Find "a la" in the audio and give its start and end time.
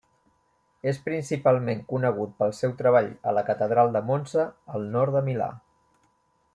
3.33-3.45